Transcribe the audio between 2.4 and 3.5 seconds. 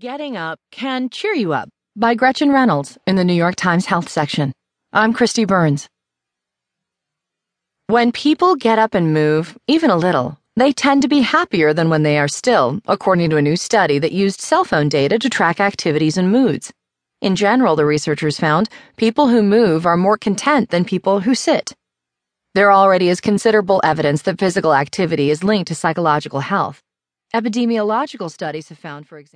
Reynolds in the New